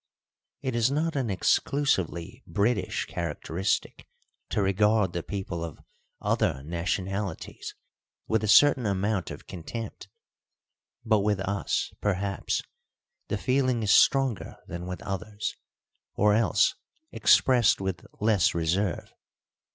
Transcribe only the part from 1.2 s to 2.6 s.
exclusively